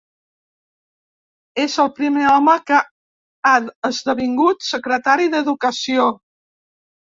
És 1.63 1.75
el 1.83 1.91
primer 1.99 2.23
home 2.37 2.55
que 2.71 2.79
ha 3.51 3.53
esdevingut 3.91 4.67
secretari 4.73 5.33
d'educació. 5.37 6.11